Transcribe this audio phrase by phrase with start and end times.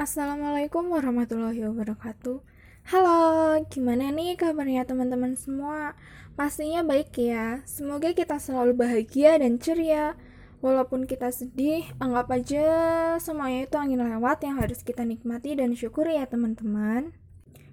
[0.00, 2.40] Assalamualaikum warahmatullahi wabarakatuh.
[2.88, 3.20] Halo,
[3.68, 6.00] gimana nih kabarnya teman-teman semua?
[6.32, 7.60] Pastinya baik ya.
[7.68, 10.16] Semoga kita selalu bahagia dan ceria.
[10.64, 12.64] Walaupun kita sedih, anggap aja
[13.20, 17.12] semuanya itu angin lewat yang harus kita nikmati dan syukuri ya teman-teman.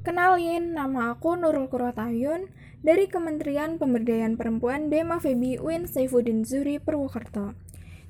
[0.00, 2.48] Kenalin, nama aku Nurul Kurwatayun
[2.80, 7.52] dari Kementerian Pemberdayaan Perempuan Dema Febi Win Saifuddin Zuri Purwokerto.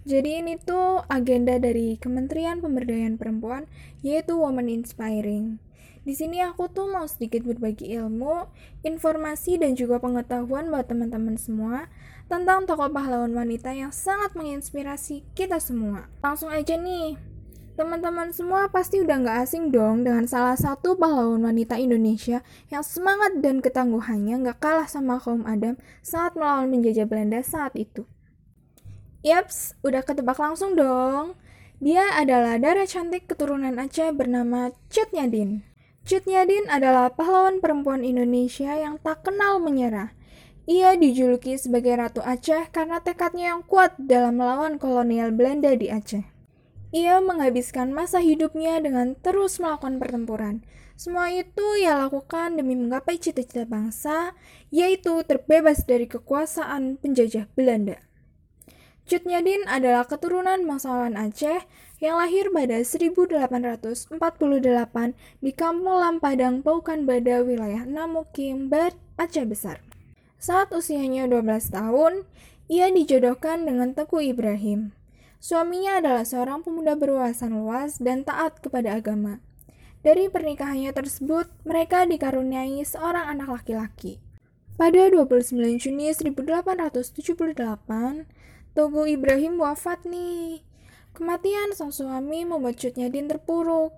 [0.06, 3.66] Jadi ini tuh agenda dari Kementerian Pemberdayaan Perempuan
[4.06, 5.58] yaitu Women Inspiring.
[6.06, 8.46] Di sini aku tuh mau sedikit berbagi ilmu,
[8.86, 11.90] informasi dan juga pengetahuan buat teman-teman semua
[12.30, 16.06] tentang tokoh pahlawan wanita yang sangat menginspirasi kita semua.
[16.22, 17.18] Langsung aja nih,
[17.74, 23.42] teman-teman semua pasti udah nggak asing dong dengan salah satu pahlawan wanita Indonesia yang semangat
[23.42, 25.74] dan ketangguhannya nggak kalah sama kaum Adam
[26.06, 28.06] saat melawan penjajah Belanda saat itu.
[29.24, 31.38] Yaps, udah ketebak langsung dong.
[31.80, 35.64] Dia adalah darah cantik keturunan Aceh bernama Cut Nyadin.
[36.08, 40.16] Cut Nyadin adalah pahlawan perempuan Indonesia yang tak kenal menyerah.
[40.66, 46.26] Ia dijuluki sebagai Ratu Aceh karena tekadnya yang kuat dalam melawan kolonial Belanda di Aceh.
[46.96, 50.64] Ia menghabiskan masa hidupnya dengan terus melakukan pertempuran.
[50.96, 54.32] Semua itu ia lakukan demi menggapai cita-cita bangsa,
[54.72, 58.00] yaitu terbebas dari kekuasaan penjajah Belanda.
[59.06, 61.62] Cut Nyadin adalah keturunan bangsawan Aceh
[62.02, 64.18] yang lahir pada 1848
[65.38, 69.78] di Kampung Lampadang, Paukan Bada, wilayah Namukim, Bar, Aceh Besar.
[70.42, 72.26] Saat usianya 12 tahun,
[72.66, 74.90] ia dijodohkan dengan Teguh Ibrahim.
[75.38, 79.38] Suaminya adalah seorang pemuda berwawasan luas dan taat kepada agama.
[80.02, 84.18] Dari pernikahannya tersebut, mereka dikaruniai seorang anak laki-laki.
[84.74, 88.26] Pada 29 Juni 1878,
[88.76, 90.60] Togo Ibrahim wafat nih.
[91.16, 93.96] Kematian sang suami membuat Cut Nyadin terpuruk.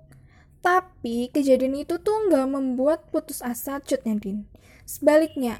[0.62, 4.46] Tapi kejadian itu tuh nggak membuat putus asa Cut Nyadin.
[4.86, 5.58] Sebaliknya,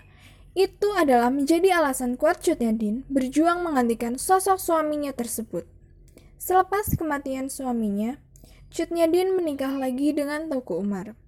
[0.55, 5.67] itu adalah menjadi alasan kuat Cut Nyadin berjuang menggantikan sosok suaminya tersebut.
[6.39, 8.23] Selepas kematian suaminya,
[8.71, 11.19] Cut Nyadin menikah lagi dengan Toko Umar.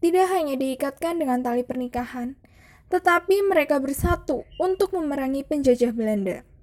[0.00, 2.40] Tidak hanya diikatkan dengan tali pernikahan,
[2.88, 6.55] tetapi mereka bersatu untuk memerangi penjajah Belanda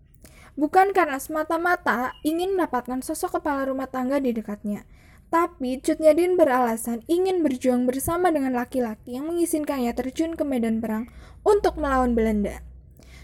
[0.54, 4.86] bukan karena semata-mata ingin mendapatkan sosok kepala rumah tangga di dekatnya.
[5.34, 11.10] Tapi Cut Nyadin beralasan ingin berjuang bersama dengan laki-laki yang mengizinkannya terjun ke medan perang
[11.42, 12.62] untuk melawan Belanda.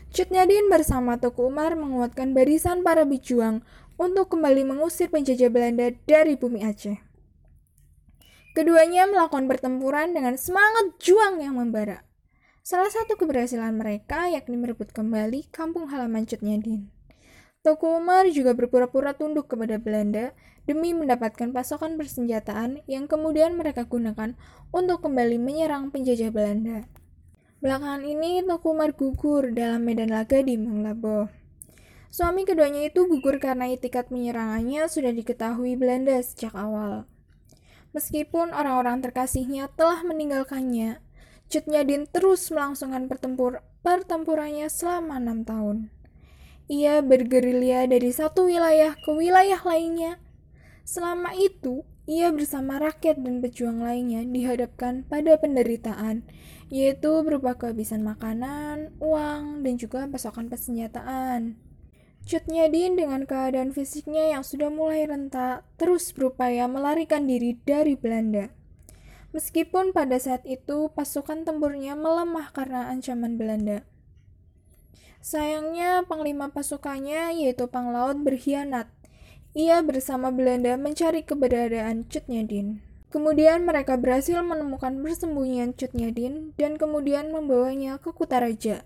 [0.10, 3.62] Cut Nyadin bersama Tuku Umar menguatkan barisan para pejuang
[4.02, 6.98] untuk kembali mengusir penjajah Belanda dari bumi Aceh.
[8.58, 12.02] Keduanya melakukan pertempuran dengan semangat juang yang membara.
[12.66, 16.99] Salah satu keberhasilan mereka yakni merebut kembali kampung halaman Cut Nyadin.
[17.60, 20.32] Toko Umar juga berpura-pura tunduk kepada Belanda
[20.64, 24.40] demi mendapatkan pasokan persenjataan yang kemudian mereka gunakan
[24.72, 26.88] untuk kembali menyerang penjajah Belanda.
[27.60, 31.28] Belakangan ini, Toko Umar gugur dalam medan laga di Manglabo.
[32.08, 37.12] Suami keduanya itu gugur karena itikat menyerangannya sudah diketahui Belanda sejak awal.
[37.92, 41.04] Meskipun orang-orang terkasihnya telah meninggalkannya,
[41.52, 45.99] Cut Nyadin terus melangsungkan pertempur pertempurannya selama enam tahun.
[46.70, 50.22] Ia bergerilya dari satu wilayah ke wilayah lainnya.
[50.86, 56.26] Selama itu, ia bersama rakyat dan pejuang lainnya dihadapkan pada penderitaan,
[56.70, 61.58] yaitu berupa kehabisan makanan, uang, dan juga pasokan persenjataan.
[62.30, 68.54] Cut Nyadin dengan keadaan fisiknya yang sudah mulai rentak terus berupaya melarikan diri dari Belanda.
[69.34, 73.86] Meskipun pada saat itu pasukan tempurnya melemah karena ancaman Belanda.
[75.20, 78.88] Sayangnya, panglima pasukannya, yaitu Panglaut, berkhianat.
[79.52, 82.80] Ia bersama Belanda mencari keberadaan Cutnyadin.
[83.10, 88.86] Kemudian mereka berhasil menemukan persembunyian Cutnyadin dan kemudian membawanya ke Kutaraja.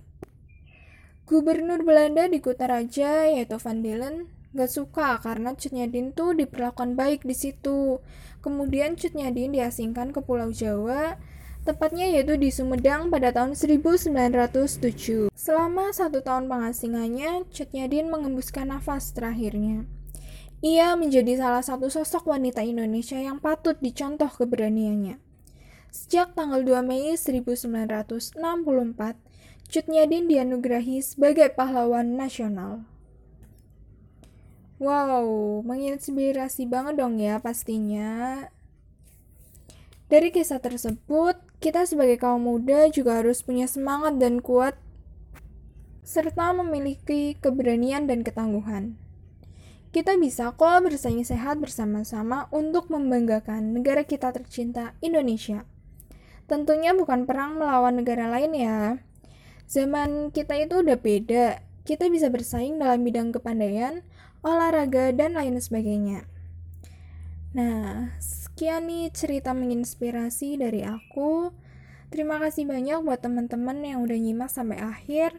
[1.28, 7.36] Gubernur Belanda di Kutaraja, yaitu Van Delen, gak suka karena Cutnyadin tuh diperlakukan baik di
[7.36, 8.00] situ.
[8.40, 11.20] Kemudian Cutnyadin diasingkan ke Pulau Jawa
[11.64, 15.32] tepatnya yaitu di Sumedang pada tahun 1907.
[15.32, 19.88] Selama satu tahun pengasingannya, Cutnyadin mengembuskan nafas terakhirnya.
[20.64, 25.20] Ia menjadi salah satu sosok wanita Indonesia yang patut dicontoh keberaniannya.
[25.92, 28.40] Sejak tanggal 2 Mei 1964,
[29.68, 32.88] Cutnyadin dianugerahi sebagai pahlawan nasional.
[34.84, 38.48] Wow, menginspirasi banget dong ya pastinya.
[40.14, 44.78] Dari kisah tersebut, kita sebagai kaum muda juga harus punya semangat dan kuat,
[46.06, 48.94] serta memiliki keberanian dan ketangguhan.
[49.90, 55.66] kita bisa kok bersaing sehat bersama-sama untuk membanggakan negara kita tercinta, Indonesia.
[56.46, 59.02] Tentunya bukan perang melawan negara lain ya.
[59.66, 61.66] Zaman kita itu udah beda.
[61.90, 64.06] Kita bisa bersaing dalam bidang kepandaian,
[64.46, 66.30] olahraga, dan lain sebagainya.
[67.54, 71.54] Nah, sekian nih cerita menginspirasi dari aku.
[72.10, 75.38] Terima kasih banyak buat teman-teman yang udah nyimak sampai akhir.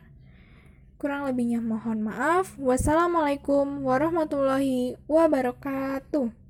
[0.95, 2.55] Kurang lebihnya mohon maaf.
[2.55, 6.44] Wassalamualaikum warahmatullahi wabarakatuh.